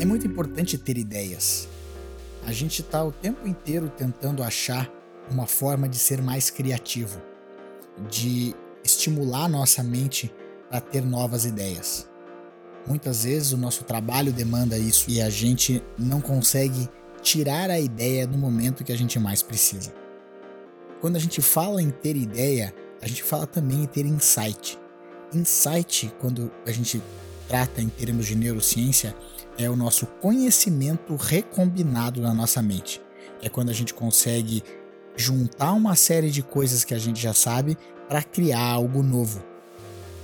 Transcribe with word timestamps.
É 0.00 0.04
muito 0.06 0.26
importante 0.26 0.78
ter 0.78 0.96
ideias. 0.96 1.68
A 2.46 2.52
gente 2.52 2.80
está 2.80 3.04
o 3.04 3.12
tempo 3.12 3.46
inteiro 3.46 3.90
tentando 3.90 4.42
achar 4.42 4.90
uma 5.30 5.46
forma 5.46 5.86
de 5.86 5.98
ser 5.98 6.22
mais 6.22 6.48
criativo, 6.48 7.20
de 8.08 8.54
estimular 8.82 9.46
nossa 9.46 9.82
mente 9.82 10.34
para 10.70 10.80
ter 10.80 11.04
novas 11.04 11.44
ideias. 11.44 12.08
Muitas 12.86 13.24
vezes 13.24 13.52
o 13.52 13.58
nosso 13.58 13.84
trabalho 13.84 14.32
demanda 14.32 14.78
isso 14.78 15.10
e 15.10 15.20
a 15.20 15.28
gente 15.28 15.82
não 15.98 16.18
consegue 16.18 16.88
tirar 17.20 17.68
a 17.68 17.78
ideia 17.78 18.26
no 18.26 18.38
momento 18.38 18.82
que 18.82 18.92
a 18.92 18.96
gente 18.96 19.18
mais 19.18 19.42
precisa. 19.42 19.92
Quando 21.02 21.16
a 21.16 21.20
gente 21.20 21.42
fala 21.42 21.82
em 21.82 21.90
ter 21.90 22.16
ideia, 22.16 22.74
a 23.02 23.06
gente 23.06 23.22
fala 23.22 23.46
também 23.46 23.82
em 23.82 23.86
ter 23.86 24.06
insight. 24.06 24.78
Insight, 25.34 26.10
quando 26.18 26.50
a 26.66 26.72
gente 26.72 27.02
trata 27.46 27.82
em 27.82 27.88
termos 27.90 28.26
de 28.26 28.34
neurociência, 28.34 29.14
é 29.58 29.68
o 29.68 29.76
nosso 29.76 30.06
conhecimento 30.06 31.16
recombinado 31.16 32.20
na 32.20 32.32
nossa 32.32 32.62
mente. 32.62 33.00
É 33.42 33.48
quando 33.48 33.70
a 33.70 33.74
gente 33.74 33.94
consegue 33.94 34.62
juntar 35.16 35.72
uma 35.72 35.96
série 35.96 36.30
de 36.30 36.42
coisas 36.42 36.84
que 36.84 36.94
a 36.94 36.98
gente 36.98 37.20
já 37.20 37.34
sabe 37.34 37.76
para 38.08 38.22
criar 38.22 38.62
algo 38.62 39.02
novo. 39.02 39.42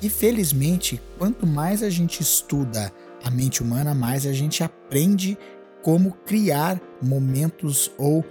E 0.02 0.08
felizmente, 0.08 1.00
quanto 1.18 1.46
mais 1.46 1.82
a 1.82 1.90
gente 1.90 2.20
estuda 2.20 2.92
a 3.22 3.30
mente 3.30 3.62
humana, 3.62 3.94
mais 3.94 4.26
a 4.26 4.32
gente 4.32 4.62
aprende 4.62 5.38
como 5.82 6.12
criar 6.24 6.80
momentos 7.02 7.90
ou 7.96 8.24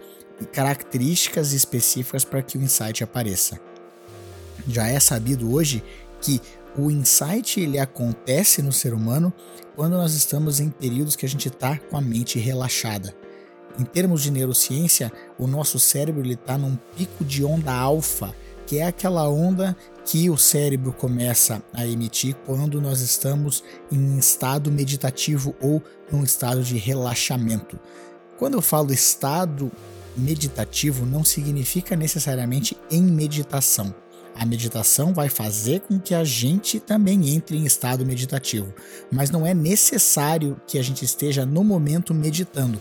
características 0.51 1.53
específicas 1.53 2.23
para 2.23 2.41
que 2.41 2.57
o 2.57 2.61
insight 2.61 3.03
apareça. 3.03 3.59
Já 4.67 4.87
é 4.87 4.99
sabido 4.99 5.51
hoje 5.51 5.83
que 6.21 6.41
o 6.77 6.91
insight 6.91 7.59
ele 7.59 7.79
acontece 7.79 8.61
no 8.61 8.71
ser 8.71 8.93
humano 8.93 9.33
quando 9.75 9.93
nós 9.93 10.13
estamos 10.13 10.59
em 10.59 10.69
períodos 10.69 11.15
que 11.15 11.25
a 11.25 11.29
gente 11.29 11.47
está 11.47 11.77
com 11.77 11.97
a 11.97 12.01
mente 12.01 12.39
relaxada. 12.39 13.15
Em 13.77 13.83
termos 13.83 14.21
de 14.21 14.31
neurociência, 14.31 15.11
o 15.37 15.47
nosso 15.47 15.79
cérebro 15.79 16.25
está 16.29 16.57
num 16.57 16.77
pico 16.95 17.25
de 17.25 17.43
onda 17.43 17.73
alfa, 17.73 18.33
que 18.65 18.77
é 18.77 18.85
aquela 18.85 19.29
onda 19.29 19.75
que 20.05 20.29
o 20.29 20.37
cérebro 20.37 20.93
começa 20.93 21.61
a 21.73 21.85
emitir 21.85 22.35
quando 22.45 22.79
nós 22.79 23.01
estamos 23.01 23.63
em 23.91 24.17
estado 24.17 24.71
meditativo 24.71 25.55
ou 25.61 25.83
num 26.11 26.23
estado 26.23 26.63
de 26.63 26.77
relaxamento. 26.77 27.79
Quando 28.37 28.55
eu 28.55 28.61
falo 28.61 28.93
estado 28.93 29.71
meditativo, 30.15 31.05
não 31.05 31.23
significa 31.23 31.95
necessariamente 31.95 32.77
em 32.89 33.03
meditação. 33.03 33.93
A 34.35 34.45
meditação 34.45 35.13
vai 35.13 35.29
fazer 35.29 35.79
com 35.81 35.97
que 35.97 36.13
a 36.13 36.23
gente 36.23 36.79
também 36.79 37.33
entre 37.33 37.57
em 37.57 37.65
estado 37.65 38.05
meditativo, 38.05 38.73
mas 39.09 39.29
não 39.29 39.47
é 39.47 39.53
necessário 39.53 40.59
que 40.67 40.77
a 40.77 40.83
gente 40.83 41.05
esteja 41.05 41.45
no 41.45 41.63
momento 41.63 42.13
meditando. 42.13 42.79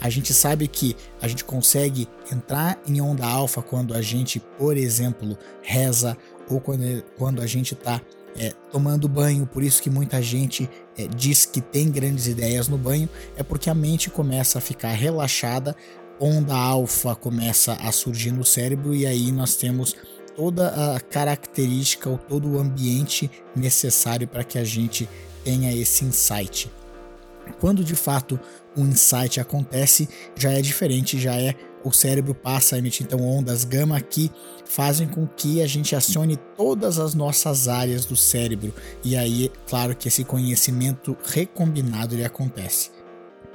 A 0.00 0.08
gente 0.08 0.32
sabe 0.32 0.68
que 0.68 0.94
a 1.20 1.26
gente 1.26 1.42
consegue 1.42 2.08
entrar 2.30 2.80
em 2.86 3.00
onda 3.00 3.26
alfa 3.26 3.62
quando 3.62 3.94
a 3.94 4.02
gente, 4.02 4.38
por 4.58 4.76
exemplo, 4.76 5.36
reza 5.62 6.16
ou 6.48 6.60
quando, 6.60 7.02
quando 7.16 7.42
a 7.42 7.46
gente 7.46 7.74
está 7.74 8.00
é, 8.38 8.52
tomando 8.70 9.08
banho, 9.08 9.46
por 9.46 9.62
isso 9.62 9.82
que 9.82 9.90
muita 9.90 10.22
gente 10.22 10.68
é, 10.96 11.08
diz 11.08 11.46
que 11.46 11.60
tem 11.60 11.90
grandes 11.90 12.26
ideias 12.26 12.68
no 12.68 12.78
banho, 12.78 13.08
é 13.36 13.42
porque 13.42 13.70
a 13.70 13.74
mente 13.74 14.10
começa 14.10 14.58
a 14.58 14.60
ficar 14.60 14.92
relaxada, 14.92 15.74
onda 16.20 16.54
alfa 16.54 17.14
começa 17.14 17.72
a 17.74 17.90
surgir 17.90 18.30
no 18.30 18.44
cérebro 18.44 18.94
e 18.94 19.06
aí 19.06 19.32
nós 19.32 19.56
temos 19.56 19.96
toda 20.36 20.94
a 20.94 21.00
característica 21.00 22.10
ou 22.10 22.18
todo 22.18 22.48
o 22.50 22.58
ambiente 22.58 23.30
necessário 23.54 24.28
para 24.28 24.44
que 24.44 24.58
a 24.58 24.64
gente 24.64 25.08
tenha 25.42 25.74
esse 25.74 26.04
insight. 26.04 26.70
Quando 27.60 27.82
de 27.82 27.94
fato 27.94 28.38
o 28.76 28.80
insight 28.80 29.40
acontece, 29.40 30.08
já 30.36 30.52
é 30.52 30.60
diferente, 30.60 31.18
já 31.18 31.34
é 31.34 31.54
o 31.84 31.92
cérebro 31.92 32.34
passa 32.34 32.74
a 32.74 32.78
emitir 32.80 33.06
então 33.06 33.20
ondas 33.20 33.64
gama 33.64 34.00
que 34.00 34.30
fazem 34.64 35.06
com 35.06 35.24
que 35.24 35.62
a 35.62 35.66
gente 35.68 35.94
acione 35.94 36.36
todas 36.56 36.98
as 36.98 37.14
nossas 37.14 37.68
áreas 37.68 38.04
do 38.04 38.16
cérebro 38.16 38.74
e 39.04 39.16
aí, 39.16 39.52
claro 39.68 39.94
que 39.94 40.08
esse 40.08 40.24
conhecimento 40.24 41.16
recombinado 41.24 42.14
ele 42.14 42.24
acontece. 42.24 42.90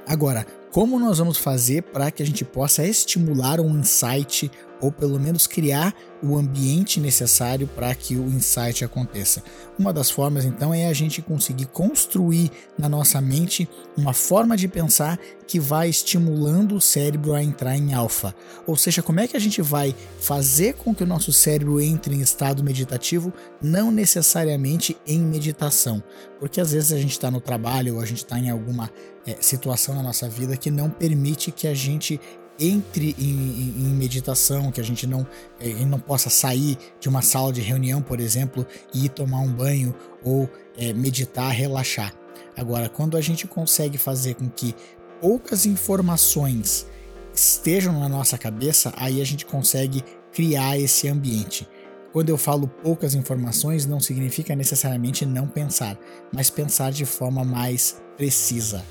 Agora, 0.06 0.46
como 0.72 0.98
nós 0.98 1.18
vamos 1.18 1.36
fazer 1.36 1.82
para 1.82 2.10
que 2.10 2.22
a 2.22 2.26
gente 2.26 2.44
possa 2.44 2.84
estimular 2.84 3.60
um 3.60 3.78
insight 3.78 4.50
ou 4.82 4.90
pelo 4.90 5.18
menos 5.18 5.46
criar 5.46 5.94
o 6.20 6.36
ambiente 6.36 7.00
necessário 7.00 7.68
para 7.68 7.94
que 7.94 8.16
o 8.16 8.26
insight 8.26 8.84
aconteça. 8.84 9.42
Uma 9.78 9.92
das 9.92 10.10
formas 10.10 10.44
então 10.44 10.74
é 10.74 10.86
a 10.86 10.92
gente 10.92 11.22
conseguir 11.22 11.66
construir 11.66 12.50
na 12.76 12.88
nossa 12.88 13.20
mente 13.20 13.68
uma 13.96 14.12
forma 14.12 14.56
de 14.56 14.66
pensar 14.68 15.18
que 15.46 15.60
vai 15.60 15.88
estimulando 15.88 16.74
o 16.74 16.80
cérebro 16.80 17.34
a 17.34 17.42
entrar 17.42 17.76
em 17.76 17.94
alfa. 17.94 18.34
Ou 18.66 18.76
seja, 18.76 19.02
como 19.02 19.20
é 19.20 19.28
que 19.28 19.36
a 19.36 19.40
gente 19.40 19.62
vai 19.62 19.94
fazer 20.20 20.74
com 20.74 20.94
que 20.94 21.04
o 21.04 21.06
nosso 21.06 21.32
cérebro 21.32 21.80
entre 21.80 22.14
em 22.14 22.20
estado 22.20 22.64
meditativo, 22.64 23.32
não 23.60 23.90
necessariamente 23.90 24.96
em 25.06 25.20
meditação, 25.20 26.02
porque 26.40 26.60
às 26.60 26.72
vezes 26.72 26.92
a 26.92 26.96
gente 26.96 27.12
está 27.12 27.30
no 27.30 27.40
trabalho 27.40 27.96
ou 27.96 28.00
a 28.00 28.06
gente 28.06 28.24
está 28.24 28.38
em 28.38 28.50
alguma 28.50 28.90
é, 29.26 29.36
situação 29.40 29.94
na 29.94 30.02
nossa 30.02 30.28
vida 30.28 30.56
que 30.56 30.70
não 30.70 30.90
permite 30.90 31.52
que 31.52 31.68
a 31.68 31.74
gente 31.74 32.20
entre 32.58 33.14
em, 33.18 33.30
em, 33.30 33.74
em, 33.78 33.94
meditação, 33.94 34.70
que 34.70 34.80
a 34.80 34.84
gente 34.84 35.06
não, 35.06 35.26
é, 35.58 35.68
não 35.84 35.98
possa 35.98 36.30
sair 36.30 36.78
de 37.00 37.08
uma 37.08 37.22
sala 37.22 37.52
de 37.52 37.60
reunião, 37.60 38.02
por 38.02 38.20
exemplo, 38.20 38.66
e 38.92 39.06
ir 39.06 39.08
tomar 39.08 39.40
um 39.40 39.52
banho 39.52 39.94
ou 40.22 40.48
é, 40.76 40.92
meditar, 40.92 41.50
relaxar. 41.50 42.14
Agora, 42.56 42.88
quando 42.88 43.16
a 43.16 43.20
gente 43.20 43.46
consegue 43.46 43.96
fazer 43.96 44.34
com 44.34 44.48
que 44.48 44.74
poucas 45.20 45.66
informações 45.66 46.86
estejam 47.34 47.98
na 47.98 48.08
nossa 48.08 48.36
cabeça, 48.36 48.92
aí 48.96 49.20
a 49.20 49.24
gente 49.24 49.46
consegue 49.46 50.04
criar 50.32 50.78
esse 50.78 51.08
ambiente. 51.08 51.66
Quando 52.12 52.28
eu 52.28 52.36
falo 52.36 52.68
poucas 52.68 53.14
informações, 53.14 53.86
não 53.86 53.98
significa 53.98 54.54
necessariamente 54.54 55.24
não 55.24 55.46
pensar, 55.46 55.98
mas 56.30 56.50
pensar 56.50 56.92
de 56.92 57.06
forma 57.06 57.42
mais 57.42 58.02
precisa. 58.18 58.84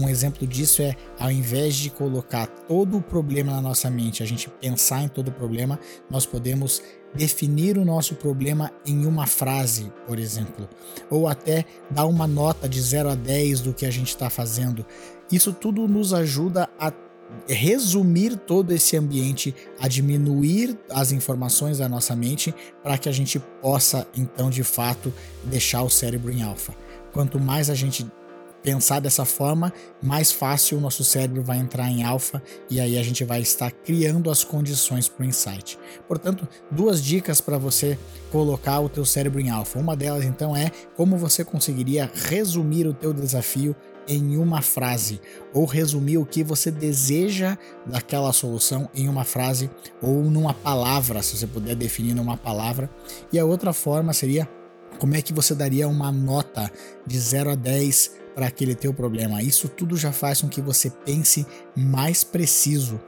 Um 0.00 0.08
exemplo 0.08 0.46
disso 0.46 0.80
é, 0.80 0.96
ao 1.18 1.30
invés 1.30 1.74
de 1.74 1.90
colocar 1.90 2.46
todo 2.46 2.96
o 2.96 3.02
problema 3.02 3.52
na 3.52 3.60
nossa 3.60 3.90
mente, 3.90 4.22
a 4.22 4.26
gente 4.26 4.48
pensar 4.48 5.02
em 5.02 5.08
todo 5.08 5.28
o 5.28 5.32
problema, 5.32 5.78
nós 6.08 6.24
podemos 6.24 6.82
definir 7.14 7.76
o 7.76 7.84
nosso 7.84 8.14
problema 8.14 8.72
em 8.86 9.04
uma 9.04 9.26
frase, 9.26 9.92
por 10.06 10.18
exemplo, 10.18 10.66
ou 11.10 11.28
até 11.28 11.66
dar 11.90 12.06
uma 12.06 12.26
nota 12.26 12.66
de 12.66 12.80
0 12.80 13.10
a 13.10 13.14
10 13.14 13.60
do 13.60 13.74
que 13.74 13.84
a 13.84 13.90
gente 13.90 14.08
está 14.08 14.30
fazendo. 14.30 14.86
Isso 15.30 15.52
tudo 15.52 15.86
nos 15.86 16.14
ajuda 16.14 16.70
a 16.78 16.90
resumir 17.46 18.36
todo 18.36 18.72
esse 18.72 18.96
ambiente, 18.96 19.54
a 19.78 19.86
diminuir 19.86 20.78
as 20.88 21.12
informações 21.12 21.76
da 21.76 21.90
nossa 21.90 22.16
mente 22.16 22.54
para 22.82 22.96
que 22.96 23.08
a 23.08 23.12
gente 23.12 23.38
possa 23.60 24.06
então 24.16 24.48
de 24.48 24.64
fato 24.64 25.12
deixar 25.44 25.82
o 25.82 25.90
cérebro 25.90 26.32
em 26.32 26.42
alfa. 26.42 26.74
Quanto 27.12 27.38
mais 27.38 27.68
a 27.68 27.74
gente 27.74 28.06
pensar 28.62 29.00
dessa 29.00 29.24
forma, 29.24 29.72
mais 30.02 30.30
fácil 30.30 30.78
o 30.78 30.80
nosso 30.80 31.02
cérebro 31.04 31.42
vai 31.42 31.58
entrar 31.58 31.90
em 31.90 32.02
alfa 32.02 32.42
e 32.68 32.80
aí 32.80 32.98
a 32.98 33.02
gente 33.02 33.24
vai 33.24 33.40
estar 33.40 33.70
criando 33.70 34.30
as 34.30 34.44
condições 34.44 35.08
para 35.08 35.24
o 35.24 35.26
insight. 35.26 35.78
Portanto, 36.06 36.48
duas 36.70 37.02
dicas 37.02 37.40
para 37.40 37.58
você 37.58 37.98
colocar 38.30 38.80
o 38.80 38.88
teu 38.88 39.04
cérebro 39.04 39.40
em 39.40 39.50
alfa. 39.50 39.78
Uma 39.78 39.96
delas 39.96 40.24
então 40.24 40.56
é 40.56 40.70
como 40.96 41.16
você 41.16 41.44
conseguiria 41.44 42.10
resumir 42.14 42.86
o 42.86 42.94
teu 42.94 43.12
desafio 43.12 43.74
em 44.08 44.36
uma 44.36 44.60
frase 44.60 45.20
ou 45.52 45.64
resumir 45.64 46.18
o 46.18 46.26
que 46.26 46.42
você 46.42 46.70
deseja 46.70 47.56
daquela 47.86 48.32
solução 48.32 48.88
em 48.94 49.08
uma 49.08 49.24
frase 49.24 49.70
ou 50.02 50.24
numa 50.24 50.52
palavra, 50.52 51.22
se 51.22 51.36
você 51.36 51.46
puder 51.46 51.76
definir 51.76 52.14
numa 52.14 52.36
palavra. 52.36 52.90
E 53.32 53.38
a 53.38 53.44
outra 53.44 53.72
forma 53.72 54.12
seria 54.12 54.48
como 54.98 55.14
é 55.14 55.22
que 55.22 55.32
você 55.32 55.54
daria 55.54 55.88
uma 55.88 56.10
nota 56.10 56.70
de 57.06 57.18
0 57.18 57.50
a 57.50 57.54
10 57.54 58.20
para 58.40 58.46
aquele 58.46 58.74
teu 58.74 58.94
problema. 58.94 59.42
Isso 59.42 59.68
tudo 59.68 59.98
já 59.98 60.12
faz 60.12 60.40
com 60.40 60.48
que 60.48 60.62
você 60.62 60.88
pense 60.88 61.46
mais 61.76 62.24
preciso 62.24 62.98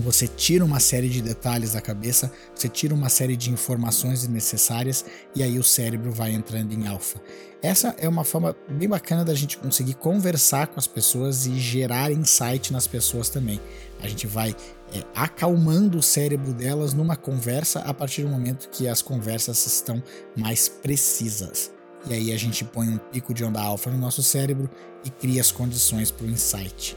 você 0.00 0.26
tira 0.26 0.64
uma 0.64 0.80
série 0.80 1.08
de 1.08 1.22
detalhes 1.22 1.72
da 1.72 1.80
cabeça, 1.80 2.32
você 2.54 2.68
tira 2.68 2.94
uma 2.94 3.08
série 3.08 3.36
de 3.36 3.50
informações 3.50 4.26
necessárias 4.26 5.04
e 5.34 5.42
aí 5.42 5.58
o 5.58 5.62
cérebro 5.62 6.10
vai 6.10 6.32
entrando 6.32 6.72
em 6.72 6.86
alfa. 6.86 7.20
Essa 7.62 7.94
é 7.98 8.08
uma 8.08 8.24
forma 8.24 8.56
bem 8.68 8.88
bacana 8.88 9.24
da 9.24 9.34
gente 9.34 9.56
conseguir 9.56 9.94
conversar 9.94 10.66
com 10.66 10.78
as 10.78 10.86
pessoas 10.86 11.46
e 11.46 11.58
gerar 11.58 12.10
insight 12.10 12.72
nas 12.72 12.86
pessoas 12.86 13.28
também. 13.28 13.60
A 14.00 14.08
gente 14.08 14.26
vai 14.26 14.54
é, 14.92 15.02
acalmando 15.14 15.98
o 15.98 16.02
cérebro 16.02 16.52
delas 16.52 16.92
numa 16.92 17.16
conversa 17.16 17.80
a 17.80 17.94
partir 17.94 18.22
do 18.22 18.28
momento 18.28 18.68
que 18.70 18.88
as 18.88 19.00
conversas 19.00 19.64
estão 19.64 20.02
mais 20.36 20.68
precisas. 20.68 21.73
E 22.06 22.14
aí 22.14 22.32
a 22.32 22.36
gente 22.36 22.64
põe 22.64 22.88
um 22.88 22.98
pico 22.98 23.32
de 23.32 23.44
onda 23.44 23.60
alfa 23.60 23.90
no 23.90 23.98
nosso 23.98 24.22
cérebro 24.22 24.68
e 25.04 25.10
cria 25.10 25.40
as 25.40 25.50
condições 25.50 26.10
para 26.10 26.26
o 26.26 26.30
insight. 26.30 26.96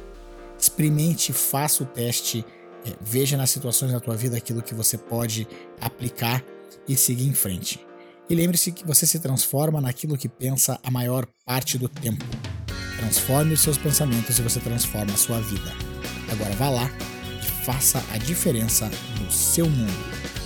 Experimente, 0.60 1.32
faça 1.32 1.84
o 1.84 1.86
teste 1.86 2.46
é, 2.86 2.96
veja 3.02 3.36
nas 3.36 3.50
situações 3.50 3.92
da 3.92 4.00
tua 4.00 4.16
vida 4.16 4.38
aquilo 4.38 4.62
que 4.62 4.74
você 4.74 4.98
pode 4.98 5.48
aplicar 5.82 6.44
e 6.88 6.96
seguir 6.96 7.28
em 7.28 7.34
frente. 7.34 7.86
E 8.30 8.36
lembre-se 8.36 8.72
que 8.72 8.86
você 8.86 9.06
se 9.06 9.20
transforma 9.20 9.82
naquilo 9.82 10.18
que 10.18 10.28
pensa 10.30 10.80
a 10.84 10.92
maior 10.92 11.26
parte 11.46 11.78
do 11.78 11.88
tempo. 11.88 12.26
Transforme 12.98 13.54
os 13.54 13.62
seus 13.62 13.78
pensamentos 13.78 14.38
e 14.38 14.42
você 14.42 14.60
transforma 14.60 15.14
a 15.14 15.18
sua 15.18 15.40
vida. 15.40 15.74
Agora 16.32 16.54
vá 16.56 16.70
lá 16.70 16.92
e 17.42 17.66
faça 17.66 18.04
a 18.12 18.18
diferença 18.18 18.90
no 19.22 19.32
seu 19.32 19.70
mundo. 19.70 20.37